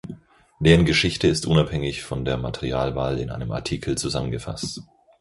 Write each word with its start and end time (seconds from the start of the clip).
Deren 0.59 0.85
Geschichte 0.85 1.27
ist 1.27 1.45
unabhängig 1.45 2.01
von 2.01 2.25
der 2.25 2.35
Materialwahl 2.39 3.19
in 3.19 3.29
einem 3.29 3.51
Artikel 3.51 3.95
zusammengefasst. 3.99 4.81